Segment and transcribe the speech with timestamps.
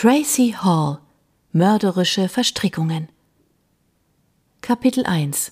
[0.00, 1.00] Tracy Hall
[1.50, 3.08] Mörderische Verstrickungen
[4.60, 5.50] Kapitel 1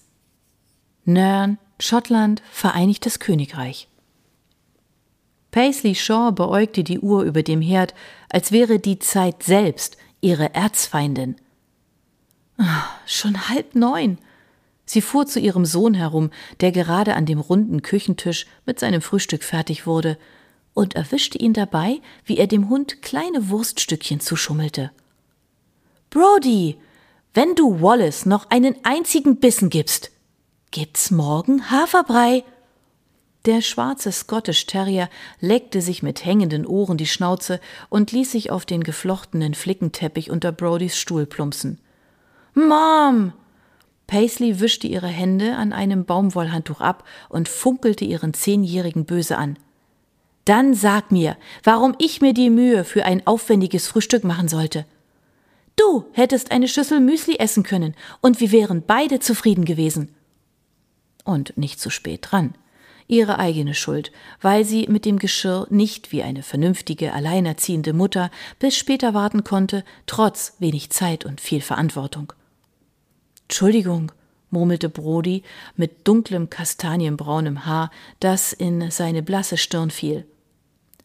[1.05, 3.89] Nairn, Schottland, Vereinigtes Königreich
[5.51, 7.93] Paisley Shaw beäugte die Uhr über dem Herd,
[8.31, 11.35] als wäre die Zeit selbst ihre Erzfeindin.
[12.57, 14.17] Ah, schon halb neun.
[14.85, 19.43] Sie fuhr zu ihrem Sohn herum, der gerade an dem runden Küchentisch mit seinem Frühstück
[19.43, 20.17] fertig wurde,
[20.77, 24.91] und erwischte ihn dabei, wie er dem Hund kleine Wurststückchen zuschummelte.
[26.11, 26.77] Brody,
[27.33, 30.11] wenn du Wallace noch einen einzigen Bissen gibst,
[30.71, 32.45] gibt's morgen Haferbrei.
[33.47, 35.09] Der schwarze Scottish Terrier
[35.41, 40.53] leckte sich mit hängenden Ohren die Schnauze und ließ sich auf den geflochtenen Flickenteppich unter
[40.53, 41.81] Brodys Stuhl plumpsen.
[42.53, 43.33] Mom!
[44.07, 49.59] Paisley wischte ihre Hände an einem Baumwollhandtuch ab und funkelte ihren Zehnjährigen böse an.
[50.47, 54.87] Dann sag mir, warum ich mir die Mühe für ein aufwendiges Frühstück machen sollte.
[55.77, 60.15] Du hättest eine Schüssel Müsli essen können und wir wären beide zufrieden gewesen.
[61.25, 62.55] Und nicht zu spät dran
[63.09, 68.77] ihre eigene Schuld, weil sie mit dem Geschirr nicht wie eine vernünftige, alleinerziehende Mutter bis
[68.77, 72.33] später warten konnte, trotz wenig Zeit und viel Verantwortung.
[73.45, 74.13] Entschuldigung,
[74.51, 75.43] murmelte Brody
[75.77, 80.27] mit dunklem kastanienbraunem Haar, das in seine blasse Stirn fiel.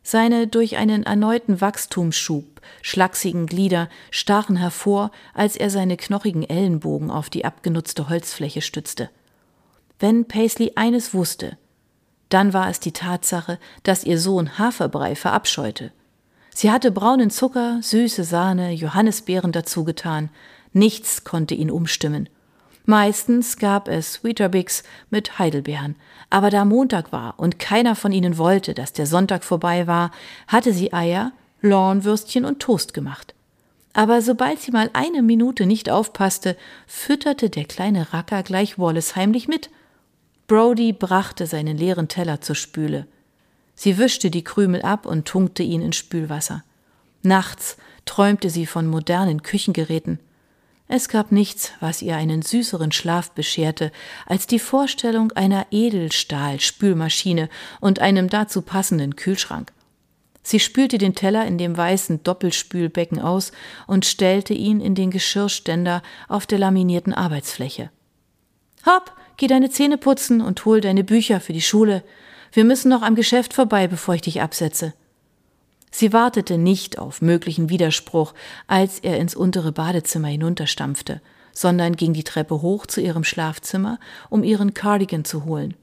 [0.03, 7.29] Seine durch einen erneuten Wachstumsschub schlachsigen Glieder stachen hervor, als er seine knochigen Ellenbogen auf
[7.29, 9.09] die abgenutzte Holzfläche stützte.
[9.99, 11.57] Wenn Paisley eines wusste,
[12.29, 15.91] dann war es die Tatsache, dass ihr Sohn Haferbrei verabscheute.
[16.53, 20.29] Sie hatte braunen Zucker, süße Sahne, Johannisbeeren dazugetan.
[20.73, 22.29] Nichts konnte ihn umstimmen.
[22.85, 25.95] Meistens gab es Weetabix mit Heidelbeeren,
[26.29, 30.11] aber da Montag war und keiner von ihnen wollte, dass der Sonntag vorbei war,
[30.47, 33.35] hatte sie Eier, Lornwürstchen und Toast gemacht.
[33.93, 39.47] Aber sobald sie mal eine Minute nicht aufpasste, fütterte der kleine Racker gleich Wallace heimlich
[39.47, 39.69] mit–
[40.51, 43.07] Brody brachte seinen leeren Teller zur Spüle.
[43.73, 46.65] Sie wischte die Krümel ab und tunkte ihn in Spülwasser.
[47.23, 50.19] Nachts träumte sie von modernen Küchengeräten.
[50.93, 53.93] Es gab nichts, was ihr einen süßeren Schlaf bescherte,
[54.25, 57.47] als die Vorstellung einer Edelstahl-Spülmaschine
[57.79, 59.71] und einem dazu passenden Kühlschrank.
[60.43, 63.53] Sie spülte den Teller in dem weißen Doppelspülbecken aus
[63.87, 67.89] und stellte ihn in den Geschirrständer auf der laminierten Arbeitsfläche.
[68.85, 72.03] Hopp, Geh deine Zähne putzen und hol deine Bücher für die Schule.
[72.51, 74.93] Wir müssen noch am Geschäft vorbei, bevor ich dich absetze.
[75.91, 78.33] Sie wartete nicht auf möglichen Widerspruch,
[78.67, 81.21] als er ins untere Badezimmer hinunterstampfte,
[81.53, 85.75] sondern ging die Treppe hoch zu ihrem Schlafzimmer, um ihren Cardigan zu holen.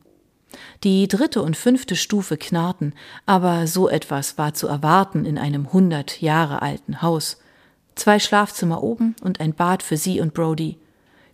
[0.82, 2.94] Die dritte und fünfte Stufe knarrten,
[3.26, 7.36] aber so etwas war zu erwarten in einem hundert Jahre alten Haus.
[7.94, 10.78] Zwei Schlafzimmer oben und ein Bad für sie und Brody.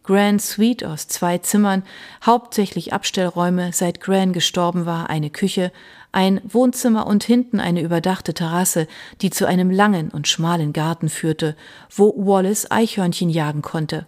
[0.05, 1.83] Grand Suite aus zwei Zimmern,
[2.25, 5.73] hauptsächlich Abstellräume, seit Gran gestorben war, eine Küche,
[6.13, 8.87] ein Wohnzimmer und hinten eine überdachte Terrasse,
[9.23, 11.57] die zu einem langen und schmalen Garten führte,
[11.91, 14.07] wo Wallace Eichhörnchen jagen konnte.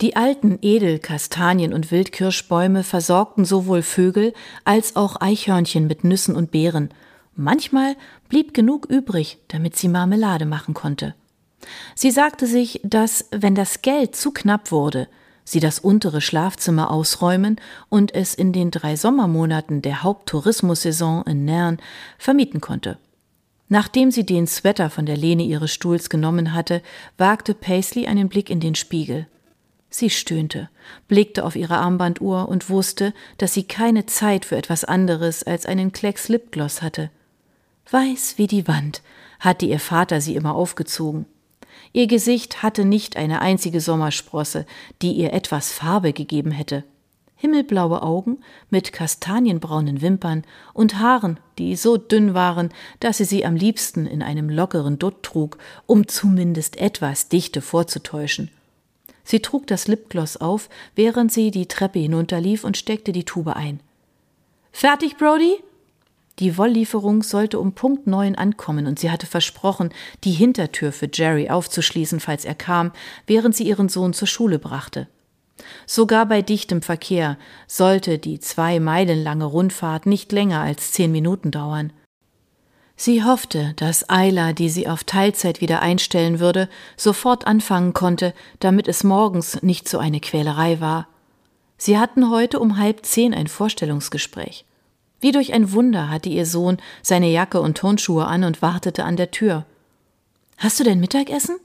[0.00, 4.32] Die alten Edel-, Kastanien- und Wildkirschbäume versorgten sowohl Vögel
[4.64, 6.94] als auch Eichhörnchen mit Nüssen und Beeren.
[7.34, 7.96] Manchmal
[8.28, 11.16] blieb genug übrig, damit sie Marmelade machen konnte.
[11.94, 15.08] Sie sagte sich, dass, wenn das Geld zu knapp wurde,
[15.44, 17.56] sie das untere Schlafzimmer ausräumen
[17.88, 21.78] und es in den drei Sommermonaten der Haupttourismussaison in Nern
[22.18, 22.98] vermieten konnte.
[23.68, 26.82] Nachdem sie den Sweater von der Lehne ihres Stuhls genommen hatte,
[27.18, 29.26] wagte Paisley einen Blick in den Spiegel.
[29.90, 30.68] Sie stöhnte,
[31.06, 35.92] blickte auf ihre Armbanduhr und wusste, dass sie keine Zeit für etwas anderes als einen
[35.92, 37.10] Klecks Lipgloss hatte.
[37.90, 39.02] Weiß wie die Wand
[39.40, 41.26] hatte ihr Vater sie immer aufgezogen.
[41.92, 44.66] Ihr Gesicht hatte nicht eine einzige Sommersprosse,
[45.02, 46.84] die ihr etwas Farbe gegeben hätte.
[47.36, 48.38] Himmelblaue Augen
[48.68, 50.42] mit kastanienbraunen Wimpern
[50.74, 55.22] und Haaren, die so dünn waren, dass sie sie am liebsten in einem lockeren Dutt
[55.22, 55.56] trug,
[55.86, 58.50] um zumindest etwas Dichte vorzutäuschen.
[59.22, 63.78] Sie trug das Lipgloss auf, während sie die Treppe hinunterlief und steckte die Tube ein.
[64.72, 65.62] Fertig, Brody?
[66.38, 69.90] Die Wolllieferung sollte um Punkt neun ankommen und sie hatte versprochen,
[70.22, 72.92] die Hintertür für Jerry aufzuschließen, falls er kam,
[73.26, 75.08] während sie ihren Sohn zur Schule brachte.
[75.86, 77.36] Sogar bei dichtem Verkehr
[77.66, 81.92] sollte die zwei Meilen lange Rundfahrt nicht länger als zehn Minuten dauern.
[82.94, 88.86] Sie hoffte, dass Ayla, die sie auf Teilzeit wieder einstellen würde, sofort anfangen konnte, damit
[88.88, 91.08] es morgens nicht so eine Quälerei war.
[91.76, 94.64] Sie hatten heute um halb zehn ein Vorstellungsgespräch.
[95.20, 99.16] Wie durch ein Wunder hatte ihr Sohn seine Jacke und Turnschuhe an und wartete an
[99.16, 99.66] der Tür.
[100.56, 101.56] Hast du dein Mittagessen?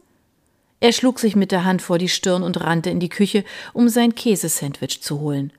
[0.80, 3.90] Er schlug sich mit der Hand vor die Stirn und rannte in die Küche, um
[3.90, 5.54] sein Käsesandwich zu holen.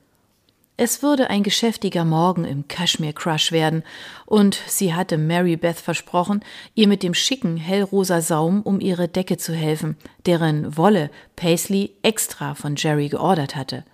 [0.77, 3.83] Es würde ein geschäftiger Morgen im Kashmir Crush werden,
[4.25, 6.43] und sie hatte Mary Beth versprochen,
[6.75, 9.95] ihr mit dem schicken hellrosa Saum um ihre Decke zu helfen,
[10.25, 13.85] deren Wolle Paisley extra von Jerry geordert hatte.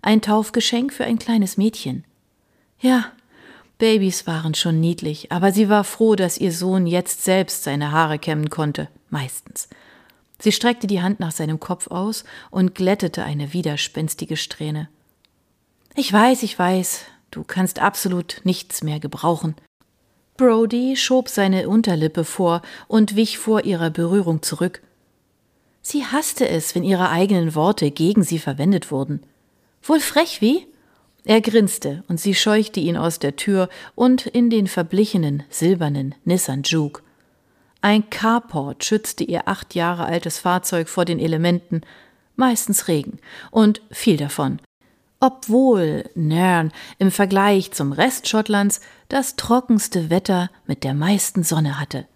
[0.00, 2.04] Ein Taufgeschenk für ein kleines Mädchen.
[2.80, 3.10] Ja,
[3.78, 8.18] Babys waren schon niedlich, aber sie war froh, dass ihr Sohn jetzt selbst seine Haare
[8.18, 9.68] kämmen konnte, meistens.
[10.40, 14.88] Sie streckte die Hand nach seinem Kopf aus und glättete eine widerspenstige Strähne.
[15.94, 19.54] Ich weiß, ich weiß, du kannst absolut nichts mehr gebrauchen.
[20.36, 24.82] Brody schob seine Unterlippe vor und wich vor ihrer Berührung zurück.
[25.82, 29.22] Sie hasste es, wenn ihre eigenen Worte gegen sie verwendet wurden.
[29.82, 30.66] Wohl frech wie?
[31.28, 36.62] Er grinste und sie scheuchte ihn aus der Tür und in den verblichenen, silbernen Nissan
[36.62, 37.02] Juke.
[37.82, 41.82] Ein Carport schützte ihr acht Jahre altes Fahrzeug vor den Elementen,
[42.34, 43.18] meistens Regen,
[43.50, 44.58] und viel davon.
[45.20, 48.80] Obwohl Nairn im Vergleich zum Rest Schottlands
[49.10, 52.06] das trockenste Wetter mit der meisten Sonne hatte.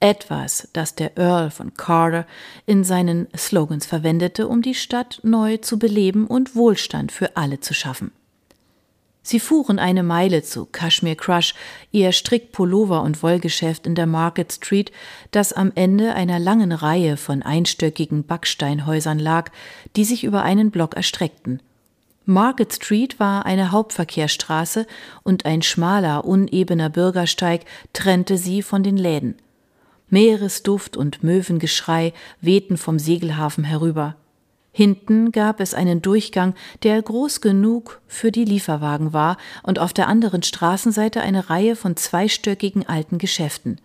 [0.00, 2.26] Etwas, das der Earl von Carter
[2.64, 7.74] in seinen Slogans verwendete, um die Stadt neu zu beleben und Wohlstand für alle zu
[7.74, 8.12] schaffen.
[9.26, 11.56] Sie fuhren eine Meile zu Kashmir Crush,
[11.90, 14.92] ihr Strickpullover- und Wollgeschäft in der Market Street,
[15.32, 19.50] das am Ende einer langen Reihe von einstöckigen Backsteinhäusern lag,
[19.96, 21.60] die sich über einen Block erstreckten.
[22.24, 24.86] Market Street war eine Hauptverkehrsstraße
[25.24, 27.62] und ein schmaler, unebener Bürgersteig
[27.92, 29.34] trennte sie von den Läden.
[30.08, 34.14] Meeresduft und Möwengeschrei wehten vom Segelhafen herüber.
[34.76, 40.06] Hinten gab es einen Durchgang, der groß genug für die Lieferwagen war, und auf der
[40.06, 43.80] anderen Straßenseite eine Reihe von zweistöckigen alten Geschäften.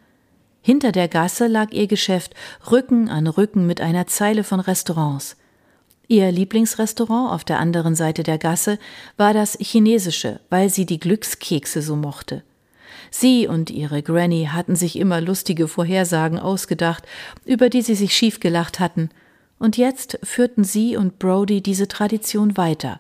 [0.62, 2.34] Hinter der Gasse lag ihr Geschäft
[2.70, 5.38] Rücken an Rücken mit einer Zeile von Restaurants.
[6.10, 8.78] Ihr Lieblingsrestaurant auf der anderen Seite der Gasse
[9.16, 12.44] war das chinesische, weil sie die Glückskekse so mochte.
[13.12, 17.06] Sie und ihre Granny hatten sich immer lustige Vorhersagen ausgedacht,
[17.46, 19.10] über die sie sich schief gelacht hatten–
[19.62, 23.00] und jetzt führten sie und Brody diese Tradition weiter.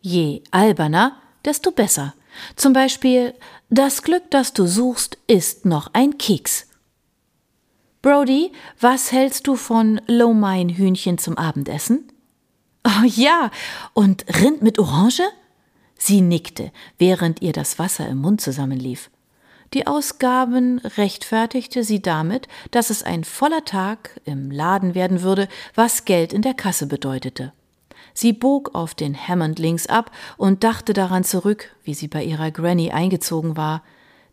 [0.00, 2.14] Je alberner, desto besser.
[2.56, 3.34] Zum Beispiel,
[3.70, 6.66] das Glück, das du suchst, ist noch ein Keks.
[8.02, 12.12] Brody, was hältst du von Low-Main-Hühnchen zum Abendessen?
[12.84, 13.50] Oh ja,
[13.92, 15.24] und Rind mit Orange?
[15.96, 19.10] Sie nickte, während ihr das Wasser im Mund zusammenlief.
[19.74, 26.04] Die Ausgaben rechtfertigte sie damit, dass es ein voller Tag im Laden werden würde, was
[26.06, 27.52] Geld in der Kasse bedeutete.
[28.14, 32.50] Sie bog auf den Hammond links ab und dachte daran zurück, wie sie bei ihrer
[32.50, 33.82] Granny eingezogen war,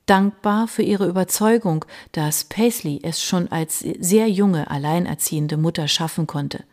[0.06, 6.64] dankbar für ihre Überzeugung, dass Paisley es schon als sehr junge, alleinerziehende Mutter schaffen konnte.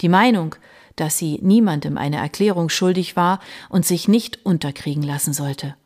[0.00, 0.54] Die Meinung,
[0.96, 5.76] dass sie niemandem eine Erklärung schuldig war und sich nicht unterkriegen lassen sollte.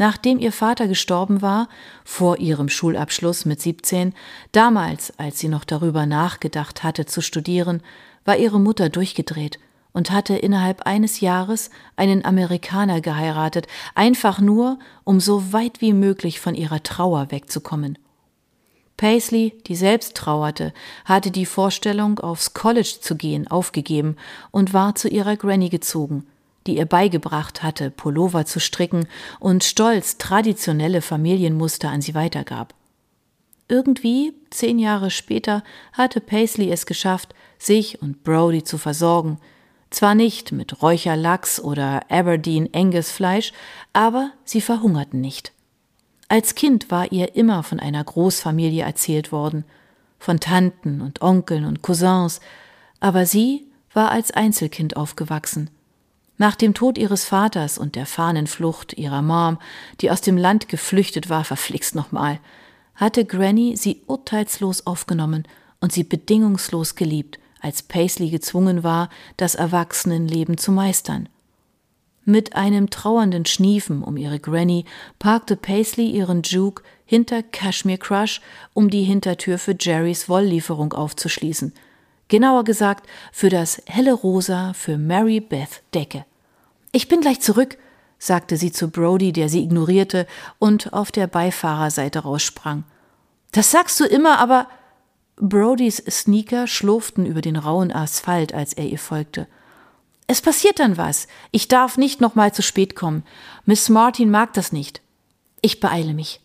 [0.00, 1.68] Nachdem ihr Vater gestorben war,
[2.06, 4.14] vor ihrem Schulabschluss mit 17,
[4.50, 7.82] damals, als sie noch darüber nachgedacht hatte zu studieren,
[8.24, 9.58] war ihre Mutter durchgedreht
[9.92, 16.40] und hatte innerhalb eines Jahres einen Amerikaner geheiratet, einfach nur, um so weit wie möglich
[16.40, 17.98] von ihrer Trauer wegzukommen.
[18.96, 20.72] Paisley, die selbst trauerte,
[21.04, 24.16] hatte die Vorstellung, aufs College zu gehen, aufgegeben
[24.50, 26.26] und war zu ihrer Granny gezogen–
[26.66, 29.06] die ihr beigebracht hatte, Pullover zu stricken
[29.38, 32.74] und stolz traditionelle Familienmuster an sie weitergab.
[33.68, 35.62] Irgendwie, zehn Jahre später,
[35.92, 39.38] hatte Paisley es geschafft, sich und Brody zu versorgen.
[39.90, 43.52] Zwar nicht mit Räucherlachs oder Aberdeen Angus Fleisch,
[43.92, 45.52] aber sie verhungerten nicht.
[46.28, 49.64] Als Kind war ihr immer von einer Großfamilie erzählt worden,
[50.18, 52.40] von Tanten und Onkeln und Cousins,
[53.00, 55.70] aber sie war als Einzelkind aufgewachsen.
[56.40, 59.58] Nach dem Tod ihres Vaters und der Fahnenflucht ihrer Mom,
[60.00, 62.40] die aus dem Land geflüchtet war, verflixt nochmal,
[62.94, 65.46] hatte Granny sie urteilslos aufgenommen
[65.82, 71.28] und sie bedingungslos geliebt, als Paisley gezwungen war, das Erwachsenenleben zu meistern.
[72.24, 74.86] Mit einem trauernden Schniefen um ihre Granny
[75.18, 78.40] parkte Paisley ihren Juke hinter Kashmir Crush,
[78.72, 81.74] um die Hintertür für Jerrys Wolllieferung aufzuschließen.
[82.28, 86.24] Genauer gesagt für das helle Rosa für Mary Beth Decke.
[86.92, 87.78] Ich bin gleich zurück,
[88.18, 90.26] sagte sie zu Brody, der sie ignorierte
[90.58, 92.84] und auf der Beifahrerseite raussprang.
[93.52, 94.68] Das sagst du immer, aber
[95.36, 99.46] Brodys Sneaker schlurften über den rauen Asphalt, als er ihr folgte.
[100.26, 101.26] Es passiert dann was.
[101.50, 103.24] Ich darf nicht noch mal zu spät kommen.
[103.64, 105.00] Miss Martin mag das nicht.
[105.62, 106.40] Ich beeile mich.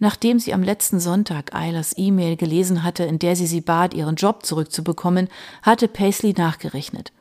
[0.00, 4.16] Nachdem sie am letzten Sonntag Eilers E-Mail gelesen hatte, in der sie sie bat, ihren
[4.16, 5.28] Job zurückzubekommen,
[5.62, 7.12] hatte Paisley nachgerechnet.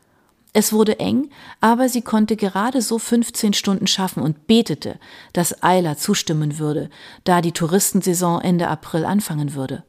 [0.53, 1.29] Es wurde eng,
[1.61, 4.99] aber sie konnte gerade so 15 Stunden schaffen und betete,
[5.31, 6.89] dass Eiler zustimmen würde,
[7.23, 9.83] da die Touristensaison Ende April anfangen würde.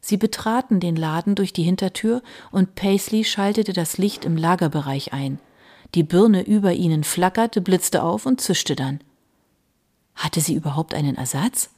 [0.00, 5.38] Sie betraten den Laden durch die Hintertür und Paisley schaltete das Licht im Lagerbereich ein.
[5.94, 9.00] Die Birne über ihnen flackerte, blitzte auf und zischte dann.
[10.14, 11.70] Hatte sie überhaupt einen Ersatz?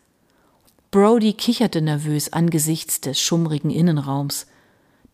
[0.91, 4.47] Brody kicherte nervös angesichts des schummrigen Innenraums.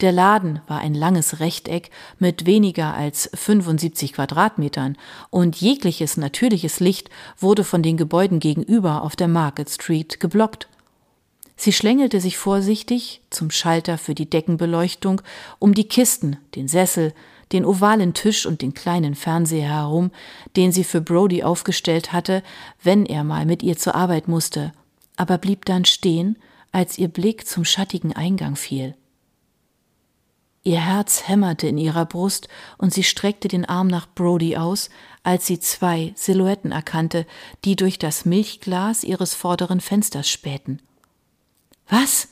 [0.00, 4.96] Der Laden war ein langes Rechteck mit weniger als 75 Quadratmetern
[5.28, 10.68] und jegliches natürliches Licht wurde von den Gebäuden gegenüber auf der Market Street geblockt.
[11.54, 15.20] Sie schlängelte sich vorsichtig zum Schalter für die Deckenbeleuchtung
[15.58, 17.12] um die Kisten, den Sessel,
[17.52, 20.12] den ovalen Tisch und den kleinen Fernseher herum,
[20.56, 22.42] den sie für Brody aufgestellt hatte,
[22.82, 24.72] wenn er mal mit ihr zur Arbeit musste,
[25.16, 26.38] aber blieb dann stehen,
[26.72, 28.94] als ihr Blick zum schattigen Eingang fiel.
[30.62, 34.90] Ihr Herz hämmerte in ihrer Brust und sie streckte den Arm nach Brody aus,
[35.22, 37.26] als sie zwei Silhouetten erkannte,
[37.64, 40.82] die durch das Milchglas ihres vorderen Fensters spähten.
[41.88, 42.28] Was?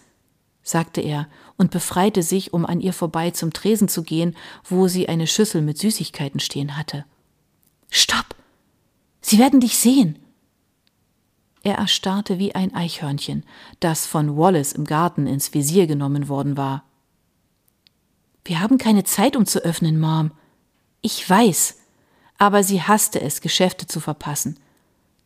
[0.63, 5.09] sagte er und befreite sich, um an ihr vorbei zum Tresen zu gehen, wo sie
[5.09, 7.07] eine Schüssel mit Süßigkeiten stehen hatte.
[7.91, 8.37] Stopp!
[9.23, 10.19] Sie werden dich sehen!
[11.63, 13.45] Er erstarrte wie ein Eichhörnchen,
[13.81, 16.85] das von Wallace im Garten ins Visier genommen worden war.
[18.49, 20.31] Wir haben keine Zeit, um zu öffnen, Mom.
[21.03, 21.81] Ich weiß.
[22.39, 24.59] Aber sie hasste es, Geschäfte zu verpassen.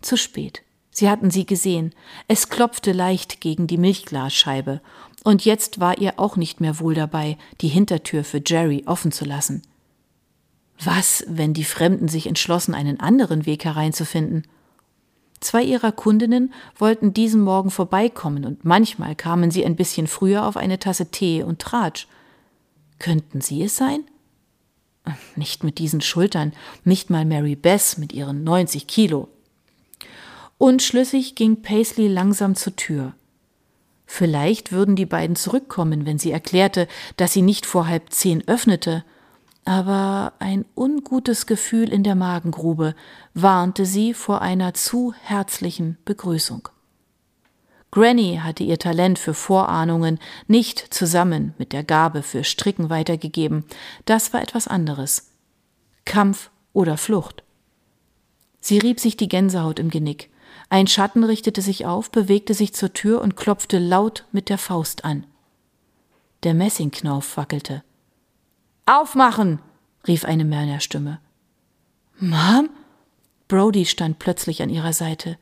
[0.01, 0.65] Zu spät.
[0.91, 1.95] Sie hatten sie gesehen.
[2.27, 4.81] Es klopfte leicht gegen die Milchglasscheibe.
[5.23, 9.25] Und jetzt war ihr auch nicht mehr wohl dabei, die Hintertür für Jerry offen zu
[9.25, 9.63] lassen.
[10.83, 14.49] Was, wenn die Fremden sich entschlossen, einen anderen Weg hereinzufinden?
[15.39, 20.57] Zwei ihrer Kundinnen wollten diesen Morgen vorbeikommen und manchmal kamen sie ein bisschen früher auf
[20.57, 22.09] eine Tasse Tee und Tratsch.
[22.99, 24.05] Könnten Sie es sein?
[25.35, 26.53] Nicht mit diesen Schultern,
[26.85, 29.29] nicht mal Mary Bess mit ihren 90 Kilo.
[30.59, 33.15] Unschlüssig ging Paisley langsam zur Tür.
[34.07, 39.05] Vielleicht würden die beiden zurückkommen, wenn sie erklärte, dass sie nicht vor halb zehn öffnete,
[39.65, 42.95] aber ein ungutes Gefühl in der Magengrube
[43.35, 46.69] warnte sie vor einer zu herzlichen Begrüßung.
[47.93, 50.19] Granny hatte ihr Talent für Vorahnungen
[50.49, 53.65] nicht zusammen mit der Gabe für Stricken weitergegeben.
[54.07, 55.31] Das war etwas anderes.
[56.07, 57.45] Kampf oder Flucht.
[58.61, 60.31] Sie rieb sich die Gänsehaut im Genick.
[60.71, 65.05] Ein Schatten richtete sich auf, bewegte sich zur Tür und klopfte laut mit der Faust
[65.05, 65.27] an.
[66.45, 67.85] Der Messingknauf wackelte.
[68.87, 69.61] Aufmachen!
[70.07, 71.21] rief eine Männerstimme.
[72.19, 72.71] Mom?
[73.49, 75.37] Brody stand plötzlich an ihrer Seite.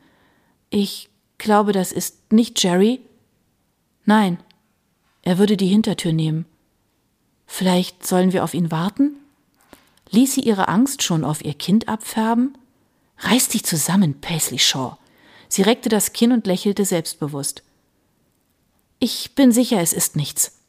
[0.69, 1.10] Ich
[1.41, 3.01] glaube, das ist nicht Jerry?
[4.05, 4.37] Nein,
[5.23, 6.45] er würde die Hintertür nehmen.
[7.45, 9.17] Vielleicht sollen wir auf ihn warten?
[10.09, 12.57] Ließ sie ihre Angst schon auf ihr Kind abfärben?
[13.19, 14.97] Reiß dich zusammen, Paisley Shaw.
[15.47, 17.63] Sie reckte das Kinn und lächelte selbstbewusst.
[18.99, 20.60] Ich bin sicher, es ist nichts.